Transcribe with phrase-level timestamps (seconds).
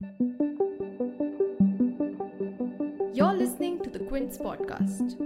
[0.00, 0.12] You're
[3.34, 5.18] listening to the Quint podcast.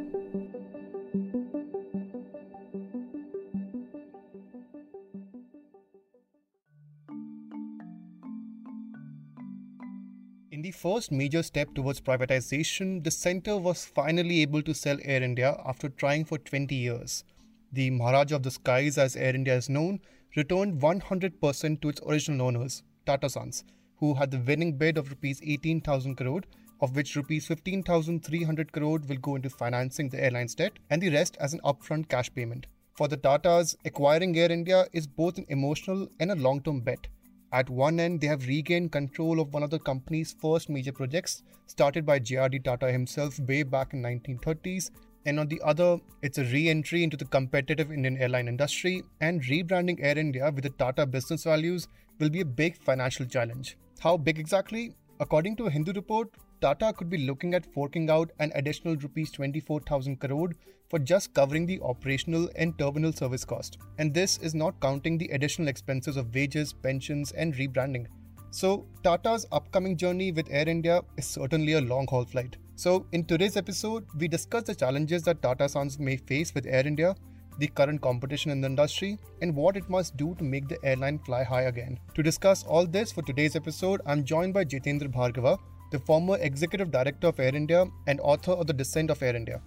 [10.50, 15.22] In the first major step towards privatization, the centre was finally able to sell Air
[15.22, 17.24] India after trying for 20 years.
[17.72, 20.00] The Maharaja of the Skies, as Air India is known,
[20.34, 23.64] returned 100% to its original owners, Tata Sons,
[24.02, 26.42] who had the winning bid of rupees 18,000 crore,
[26.80, 31.36] of which rupees 15,300 crore will go into financing the airline's debt and the rest
[31.38, 32.66] as an upfront cash payment.
[32.96, 37.06] For the Tatas, acquiring Air India is both an emotional and a long term bet.
[37.52, 41.44] At one end, they have regained control of one of the company's first major projects,
[41.66, 42.58] started by J.R.D.
[42.58, 44.90] Tata himself way back in 1930s,
[45.26, 50.00] and on the other, it's a re-entry into the competitive Indian airline industry, and rebranding
[50.02, 51.86] Air India with the Tata business values
[52.22, 53.76] will be a big financial challenge.
[53.98, 54.94] How big exactly?
[55.18, 56.30] According to a Hindu report,
[56.60, 60.52] Tata could be looking at forking out an additional rupees 24,000 crore
[60.88, 63.78] for just covering the operational and terminal service cost.
[63.98, 68.06] And this is not counting the additional expenses of wages, pensions, and rebranding.
[68.52, 72.56] So, Tata's upcoming journey with Air India is certainly a long haul flight.
[72.76, 76.86] So, in today's episode, we discuss the challenges that Tata Sons may face with Air
[76.86, 77.16] India,
[77.58, 81.18] the current competition in the industry, and what it must do to make the airline
[81.18, 81.98] fly high again.
[82.14, 85.58] To discuss all this for today's episode, I'm joined by Jitender Bhargava,
[85.90, 89.60] the former executive director of Air India and author of The Descent of Air India.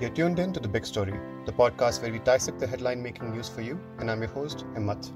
[0.00, 1.12] You're tuned in to The Big Story,
[1.44, 4.64] the podcast where we dissect the headline making news for you, and I'm your host,
[4.74, 5.12] Himmat.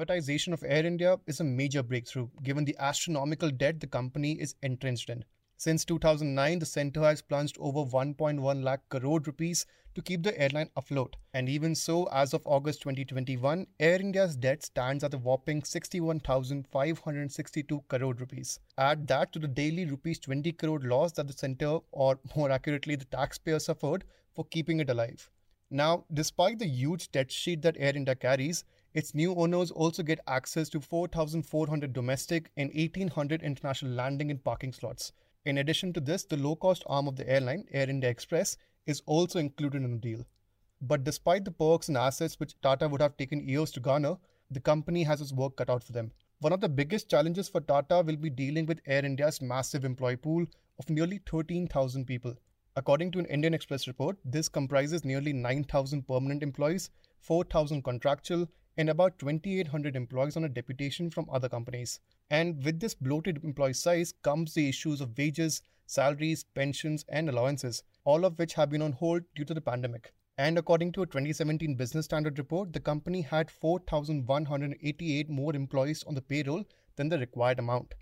[0.00, 4.54] Privatization of Air India is a major breakthrough given the astronomical debt the company is
[4.62, 5.22] entrenched in.
[5.58, 10.70] Since 2009, the centre has plunged over 1.1 lakh crore rupees to keep the airline
[10.76, 11.16] afloat.
[11.34, 17.84] And even so, as of August 2021, Air India's debt stands at a whopping 61,562
[17.88, 18.58] crore rupees.
[18.78, 22.96] Add that to the daily rupees 20 crore loss that the centre, or more accurately,
[22.96, 25.28] the taxpayer suffered for keeping it alive.
[25.70, 30.20] Now, despite the huge debt sheet that Air India carries, its new owners also get
[30.26, 35.12] access to 4,400 domestic and 1,800 international landing and parking slots.
[35.44, 38.56] In addition to this, the low cost arm of the airline, Air India Express,
[38.86, 40.26] is also included in the deal.
[40.82, 44.16] But despite the perks and assets which Tata would have taken years to garner,
[44.50, 46.10] the company has its work cut out for them.
[46.40, 50.16] One of the biggest challenges for Tata will be dealing with Air India's massive employee
[50.16, 50.46] pool
[50.78, 52.34] of nearly 13,000 people.
[52.76, 56.90] According to an Indian Express report, this comprises nearly 9,000 permanent employees,
[57.20, 62.00] 4,000 contractual, and about 2,800 employees on a deputation from other companies.
[62.30, 67.82] And with this bloated employee size comes the issues of wages, salaries, pensions, and allowances,
[68.04, 70.12] all of which have been on hold due to the pandemic.
[70.38, 76.14] And according to a 2017 Business Standard report, the company had 4,188 more employees on
[76.14, 76.64] the payroll
[76.96, 77.94] than the required amount.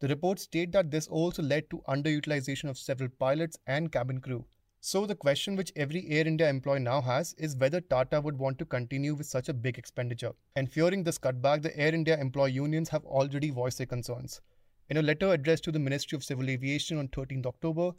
[0.00, 4.44] The report state that this also led to underutilization of several pilots and cabin crew.
[4.80, 8.58] So, the question which every Air India employee now has is whether Tata would want
[8.58, 10.32] to continue with such a big expenditure.
[10.54, 14.40] And fearing this cutback, the Air India employee unions have already voiced their concerns.
[14.88, 17.92] In a letter addressed to the Ministry of Civil Aviation on 13th October,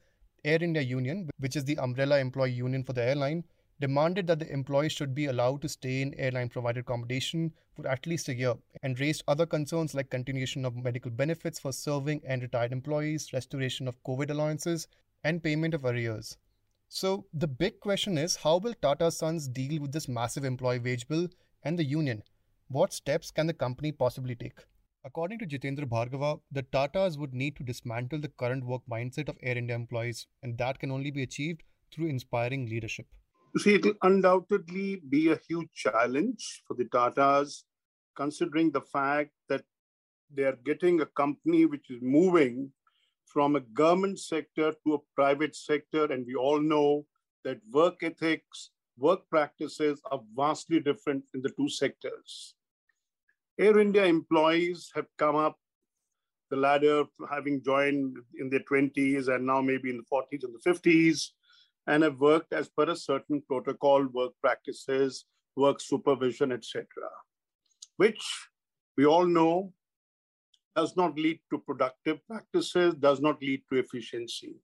[0.46, 3.44] Air India Union, which is the umbrella employee union for the airline,
[3.80, 8.08] demanded that the employees should be allowed to stay in airline provided accommodation for at
[8.08, 12.42] least a year and raised other concerns like continuation of medical benefits for serving and
[12.42, 14.88] retired employees, restoration of COVID allowances,
[15.24, 16.38] and payment of arrears.
[16.90, 21.08] So the big question is how will Tata Sons deal with this massive employee wage
[21.08, 21.28] bill
[21.64, 22.24] and the union?
[22.70, 24.60] What steps can the company possibly take?
[25.04, 29.38] According to Jitender Bhargava, the Tatas would need to dismantle the current work mindset of
[29.44, 33.06] Air India employees, and that can only be achieved through inspiring leadership.
[33.54, 37.64] You see, it'll undoubtedly be a huge challenge for the Tatas,
[38.16, 39.64] considering the fact that
[40.34, 42.72] they are getting a company which is moving
[43.32, 46.06] from a government sector to a private sector.
[46.06, 47.06] And we all know
[47.44, 52.56] that work ethics, work practices are vastly different in the two sectors.
[53.60, 55.58] Air India employees have come up
[56.50, 60.70] the ladder, having joined in their 20s and now maybe in the 40s and the
[60.70, 61.32] 50s,
[61.88, 65.26] and have worked as per a certain protocol, work practices,
[65.56, 66.86] work supervision, etc.,
[67.98, 68.22] which
[68.96, 69.74] we all know
[70.78, 74.56] does not lead to productive practices, does not lead to efficiency.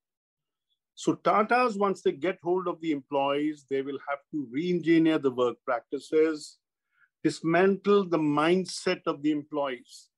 [0.96, 5.32] So Tata's, once they get hold of the employees, they will have to re-engineer the
[5.32, 6.60] work practices,
[7.24, 10.10] dismantle the mindset of the employees.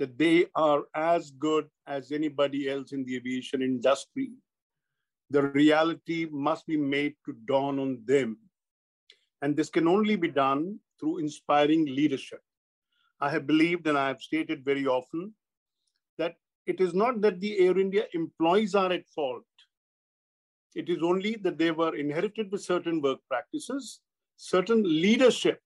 [0.00, 4.30] that they are as good as anybody else in the aviation industry.
[5.28, 8.38] The reality must be made to dawn on them.
[9.42, 12.40] And this can only be done through inspiring leadership.
[13.20, 15.34] I have believed and I have stated very often
[16.70, 19.44] it is not that the Air India employees are at fault.
[20.76, 24.00] It is only that they were inherited with certain work practices,
[24.36, 25.60] certain leadership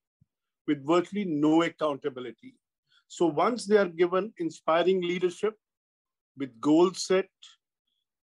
[0.66, 2.54] with virtually no accountability.
[3.08, 5.58] So once they are given inspiring leadership
[6.38, 7.28] with goals set,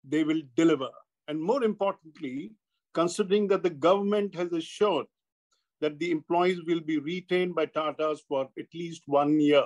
[0.02, 0.90] they will deliver.
[1.28, 2.52] And more importantly,
[2.92, 5.06] considering that the government has assured
[5.80, 9.64] that the employees will be retained by Tatas for at least one year.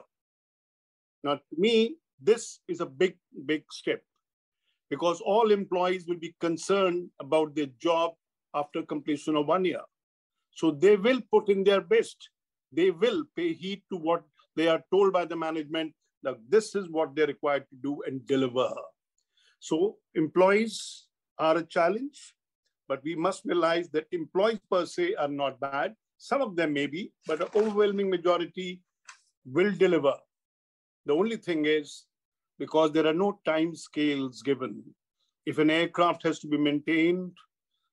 [1.25, 3.17] Now, to me, this is a big,
[3.47, 4.03] big step
[4.91, 8.12] because all employees will be concerned about their job
[8.55, 9.82] after completion of one year.
[10.50, 12.31] So they will put in their best.
[12.73, 14.23] They will pay heed to what
[14.56, 15.93] they are told by the management
[16.23, 18.70] that this is what they're required to do and deliver.
[19.61, 21.06] So employees
[21.38, 22.35] are a challenge,
[22.88, 25.94] but we must realize that employees per se are not bad.
[26.17, 28.82] Some of them may be, but an overwhelming majority
[29.44, 30.15] will deliver.
[31.08, 32.05] The only thing is
[32.58, 34.84] because there are no time scales given.
[35.46, 37.32] If an aircraft has to be maintained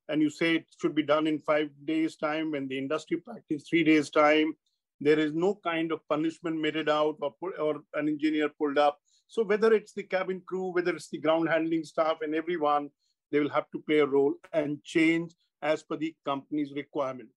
[0.10, 3.70] and you say it should be done in five days' time and the industry practice
[3.70, 4.54] three days' time,
[5.00, 9.00] there is no kind of punishment meted out or, or an engineer pulled up.
[9.28, 12.90] So whether it's the cabin crew, whether it's the ground handling staff and everyone,
[13.32, 15.32] they will have to play a role and change
[15.62, 17.34] as per the company's requirements.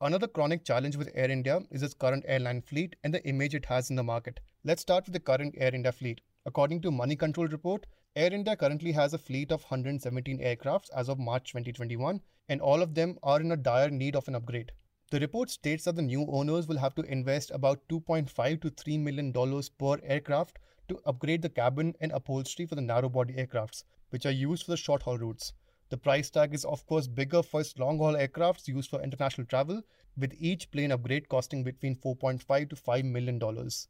[0.00, 3.66] Another chronic challenge with Air India is its current airline fleet and the image it
[3.66, 4.40] has in the market.
[4.64, 6.20] Let's start with the current Air India fleet.
[6.46, 11.08] According to Money Control report, Air India currently has a fleet of 117 aircrafts as
[11.08, 14.70] of March 2021, and all of them are in a dire need of an upgrade.
[15.10, 18.98] The report states that the new owners will have to invest about 2.5 to 3
[18.98, 23.82] million dollars per aircraft to upgrade the cabin and upholstery for the narrow body aircrafts,
[24.10, 25.52] which are used for the short haul routes.
[25.88, 29.82] The price tag is of course bigger for long haul aircrafts used for international travel,
[30.16, 33.88] with each plane upgrade costing between 4.5 to 5 million dollars.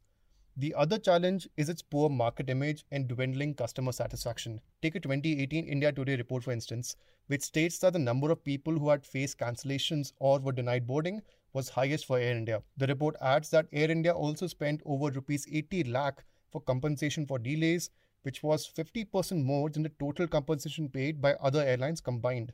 [0.55, 4.61] The other challenge is its poor market image and dwindling customer satisfaction.
[4.83, 6.95] Take a 2018 India Today report, for instance,
[7.25, 11.23] which states that the number of people who had faced cancellations or were denied boarding
[11.53, 12.61] was highest for Air India.
[12.77, 17.39] The report adds that Air India also spent over rupees 80 lakh for compensation for
[17.39, 17.89] delays,
[18.21, 22.53] which was 50% more than the total compensation paid by other airlines combined.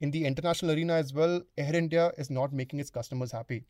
[0.00, 3.66] In the international arena as well, Air India is not making its customers happy.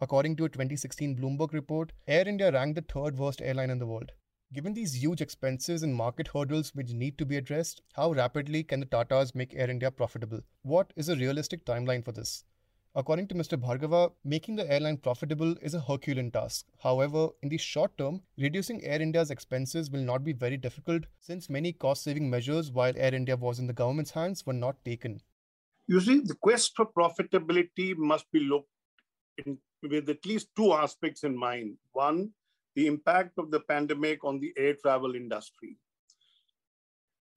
[0.00, 3.86] According to a 2016 Bloomberg report, Air India ranked the third worst airline in the
[3.86, 4.10] world.
[4.52, 8.80] Given these huge expenses and market hurdles which need to be addressed, how rapidly can
[8.80, 10.40] the Tatas make Air India profitable?
[10.62, 12.44] What is a realistic timeline for this?
[12.94, 13.56] According to Mr.
[13.56, 16.66] Bhargava, making the airline profitable is a Herculean task.
[16.82, 21.48] However, in the short term, reducing Air India's expenses will not be very difficult since
[21.48, 25.22] many cost saving measures while Air India was in the government's hands were not taken.
[25.86, 28.68] You see, the quest for profitability must be looked
[29.38, 31.76] in with at least two aspects in mind.
[31.92, 32.30] One,
[32.74, 35.76] the impact of the pandemic on the air travel industry.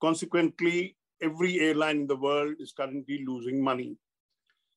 [0.01, 3.97] Consequently, every airline in the world is currently losing money.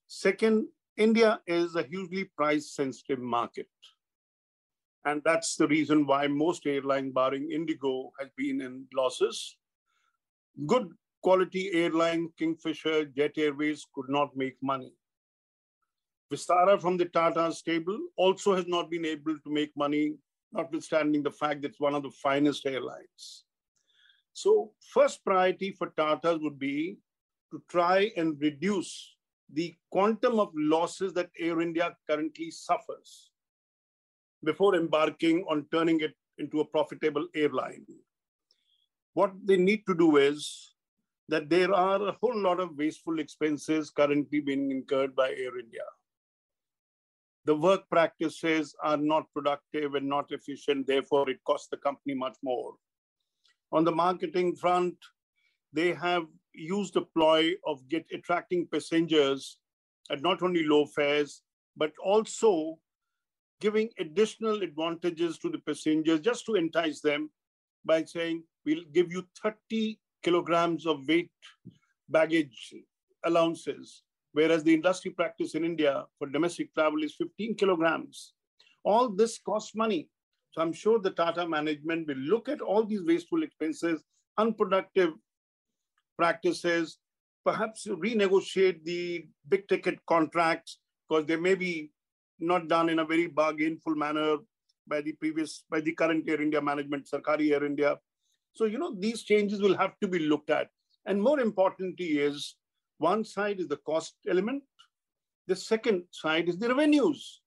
[0.07, 3.69] Second, India is a hugely price sensitive market.
[5.05, 9.57] And that's the reason why most airline barring Indigo, has been in losses.
[10.67, 10.89] Good
[11.23, 14.93] quality airline, Kingfisher, Jet Airways could not make money.
[16.31, 20.15] Vistara from the Tata stable also has not been able to make money,
[20.53, 23.45] notwithstanding the fact that it's one of the finest airlines.
[24.35, 26.99] So, first priority for Tata would be
[27.51, 29.17] to try and reduce
[29.53, 33.31] the quantum of losses that Air India currently suffers
[34.45, 37.87] before embarking on turning it into a profitable airline.
[39.15, 40.75] What they need to do is
[41.29, 45.85] that there are a whole lot of wasteful expenses currently being incurred by Air India
[47.49, 52.37] the work practices are not productive and not efficient, therefore it costs the company much
[52.45, 52.75] more.
[53.73, 54.95] On the marketing front,
[55.73, 59.61] they have used the ploy of get attracting passengers
[60.11, 61.41] at not only low fares,
[61.75, 62.79] but also
[63.63, 67.31] giving additional advantages to the passengers just to entice them
[67.83, 71.31] by saying, we'll give you 30 kilograms of weight
[72.11, 72.75] baggage
[73.25, 74.03] allowances
[74.39, 78.35] whereas the industry practice in India for domestic travel is 15 kilograms.
[78.85, 80.09] All this costs money.
[80.53, 84.05] So I'm sure the Tata management will look at all these wasteful expenses,
[84.45, 85.11] unproductive
[86.17, 86.99] practices,
[87.45, 90.79] perhaps renegotiate the big ticket contracts
[91.09, 91.91] because they may be
[92.39, 94.37] not done in a very bargainful manner.
[94.89, 97.97] by the previous, by the current Air India management, Sarkari Air India.
[98.55, 100.69] So, you know, these changes will have to be looked at.
[101.07, 102.57] And more importantly is
[102.99, 104.63] one side is the cost element.
[105.47, 107.41] The second side is the revenues.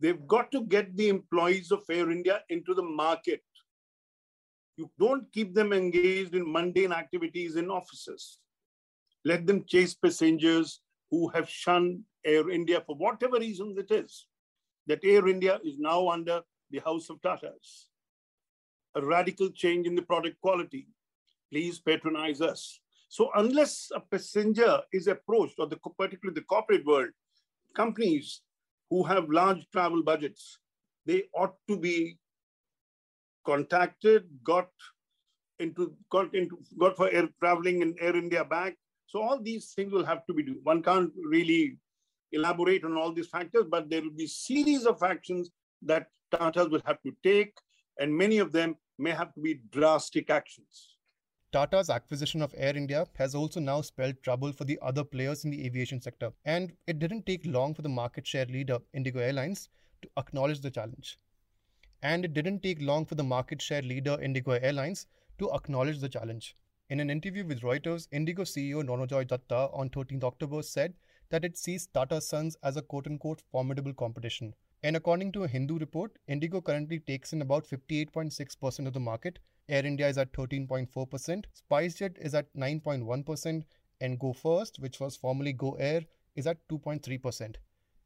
[0.00, 3.42] They've got to get the employees of Air India into the market.
[4.76, 8.38] You don't keep them engaged in mundane activities in offices.
[9.24, 10.80] Let them chase passengers
[11.10, 14.26] who have shunned Air India for whatever reasons it is.
[14.88, 17.86] That Air India is now under the House of Tatas.
[18.96, 20.88] A radical change in the product quality.
[21.50, 22.81] Please patronize us.
[23.12, 27.10] So unless a passenger is approached, or the, particularly the corporate world,
[27.76, 28.40] companies
[28.88, 30.56] who have large travel budgets,
[31.04, 32.16] they ought to be
[33.44, 34.68] contacted, got
[35.58, 38.76] into got into got for air traveling in Air India back.
[39.08, 40.60] So all these things will have to be done.
[40.62, 41.76] One can't really
[42.32, 45.50] elaborate on all these factors, but there will be series of actions
[45.82, 47.52] that Tata will have to take,
[47.98, 50.91] and many of them may have to be drastic actions.
[51.52, 55.50] Tata's acquisition of Air India has also now spelled trouble for the other players in
[55.50, 59.68] the aviation sector, and it didn't take long for the market share leader, Indigo Airlines,
[60.00, 61.18] to acknowledge the challenge.
[62.00, 65.06] And it didn't take long for the market share leader, Indigo Airlines,
[65.40, 66.56] to acknowledge the challenge.
[66.88, 70.94] In an interview with Reuters, Indigo CEO Ronojoy Dutta on 13th October said
[71.28, 74.54] that it sees Tata Sons as a quote unquote formidable competition.
[74.82, 79.38] And according to a Hindu report, Indigo currently takes in about 58.6% of the market
[79.68, 83.62] Air India is at 13.4%, SpiceJet is at 9.1%,
[84.00, 86.02] and Go First, which was formerly Go Air,
[86.34, 87.54] is at 2.3%.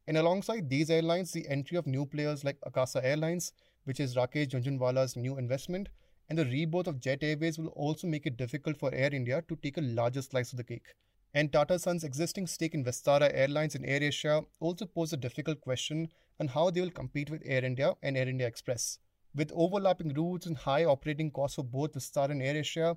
[0.06, 3.52] And alongside these airlines, the entry of new players like Akasa Airlines,
[3.84, 5.88] which is Rakesh Jhunjhunwala's new investment,
[6.28, 9.56] and the rebirth of Jet Airways will also make it difficult for Air India to
[9.56, 10.94] take a larger slice of the cake.
[11.32, 16.08] And Tata Sons' existing stake in Vistara Airlines and AirAsia also pose a difficult question
[16.38, 18.98] on how they will compete with Air India and Air India Express
[19.37, 22.97] with overlapping routes and high operating costs for both Vistara and AirAsia,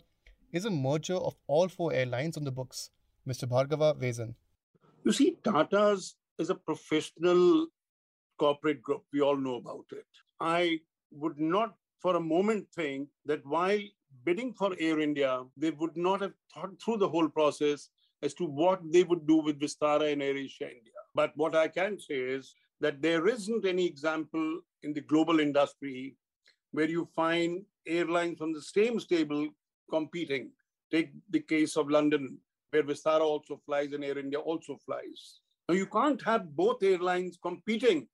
[0.51, 2.89] is a merger of all four airlines on the books.
[3.27, 3.47] Mr.
[3.47, 4.21] Bhargava weighs.
[5.03, 7.67] You see, Tata's is a professional
[8.39, 9.03] corporate group.
[9.13, 10.05] We all know about it.
[10.39, 10.79] I
[11.11, 13.79] would not for a moment think that while
[14.23, 17.89] bidding for Air India, they would not have thought through the whole process
[18.23, 20.99] as to what they would do with Vistara and AirAsia India.
[21.13, 26.15] But what I can say is that there isn't any example in the global industry
[26.71, 29.47] where you find airlines from the same stable
[29.89, 30.51] competing.
[30.91, 32.37] Take the case of London,
[32.71, 35.39] where Vistara also flies and Air India also flies.
[35.67, 38.07] Now, you can't have both airlines competing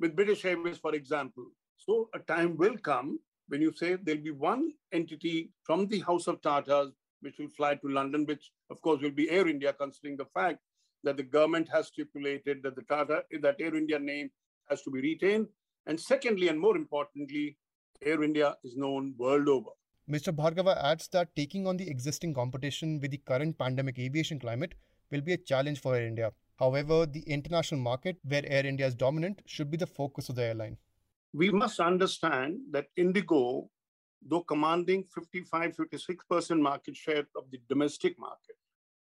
[0.00, 1.46] with British Airways, for example.
[1.76, 6.26] So, a time will come when you say there'll be one entity from the House
[6.26, 10.16] of Tatas which will fly to London, which, of course, will be Air India, considering
[10.16, 10.58] the fact
[11.02, 14.30] that the government has stipulated that the Tata, that Air India name
[14.68, 15.46] has to be retained.
[15.86, 17.56] And secondly, and more importantly,
[18.02, 19.70] Air India is known world over.
[20.08, 20.32] Mr.
[20.32, 24.74] Bhargava adds that taking on the existing competition with the current pandemic aviation climate
[25.10, 26.32] will be a challenge for Air India.
[26.58, 30.44] However, the international market, where Air India is dominant, should be the focus of the
[30.44, 30.76] airline.
[31.34, 33.68] We must understand that Indigo,
[34.22, 38.56] though commanding 55 56% market share of the domestic market,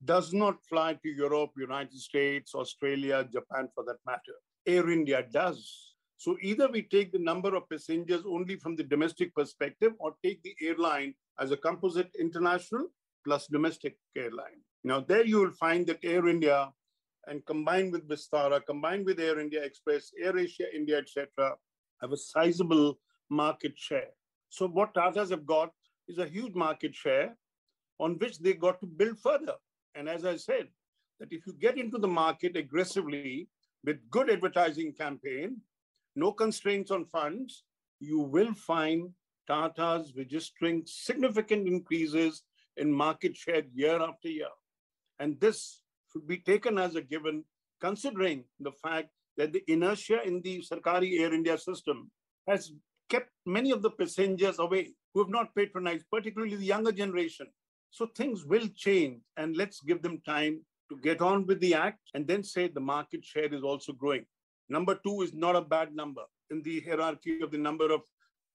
[0.04, 4.34] does not fly to Europe, United States, Australia, Japan for that matter.
[4.66, 5.93] Air India does.
[6.16, 10.42] So either we take the number of passengers only from the domestic perspective or take
[10.42, 12.88] the airline as a composite international
[13.24, 14.60] plus domestic airline.
[14.84, 16.70] Now there you will find that Air India
[17.26, 21.54] and combined with Vistara, combined with Air India Express, Air Asia India, etc.,
[22.00, 22.98] have a sizable
[23.30, 24.10] market share.
[24.50, 25.70] So what Tatas have got
[26.06, 27.36] is a huge market share
[27.98, 29.54] on which they got to build further.
[29.94, 30.68] And as I said,
[31.18, 33.48] that if you get into the market aggressively
[33.84, 35.60] with good advertising campaign,
[36.16, 37.64] no constraints on funds,
[38.00, 39.10] you will find
[39.46, 42.42] Tata's registering significant increases
[42.76, 44.54] in market share year after year.
[45.18, 45.80] And this
[46.12, 47.44] should be taken as a given,
[47.80, 52.10] considering the fact that the inertia in the Sarkari Air India system
[52.46, 52.72] has
[53.08, 57.46] kept many of the passengers away who have not patronized, particularly the younger generation.
[57.90, 62.00] So things will change, and let's give them time to get on with the act
[62.14, 64.26] and then say the market share is also growing.
[64.68, 68.02] Number two is not a bad number in the hierarchy of the number of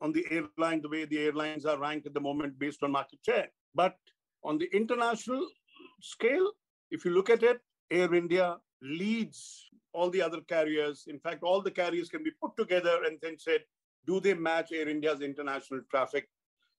[0.02, 3.20] on the airline, the way the airlines are ranked at the moment based on market
[3.26, 3.50] share.
[3.76, 3.98] But
[4.44, 5.46] on the international
[6.02, 6.52] scale,
[6.90, 7.60] if you look at it,
[7.92, 11.06] Air India leads all the other carriers.
[11.08, 13.62] In fact, all the carriers can be put together and then said,
[14.08, 16.30] do they match Air India's international traffic,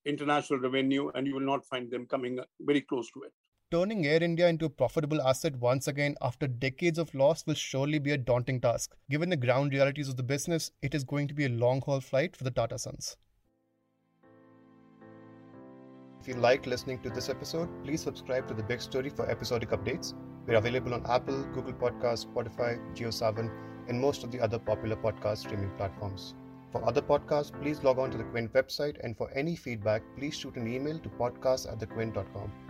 [0.06, 1.10] international revenue?
[1.14, 3.32] And you will not find them coming very close to it.
[3.70, 7.98] Turning Air India into a profitable asset once again after decades of loss will surely
[7.98, 8.96] be a daunting task.
[9.08, 12.00] Given the ground realities of the business, it is going to be a long haul
[12.00, 13.16] flight for the Tata Sons.
[16.20, 19.70] If you liked listening to this episode, please subscribe to The Big Story for episodic
[19.70, 20.14] updates.
[20.46, 23.50] We're available on Apple, Google Podcasts, Spotify, JioSaavn,
[23.88, 26.34] and most of the other popular podcast streaming platforms.
[26.72, 30.36] For other podcasts, please log on to the Quint website, and for any feedback, please
[30.36, 32.69] shoot an email to podcast at thequint.com.